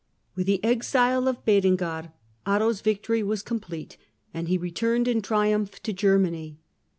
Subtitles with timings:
[0.33, 2.11] With tlie exile of Berengar,
[2.47, 3.97] Otto's victory was complete,
[4.33, 6.57] and he returned in triumph to Germany.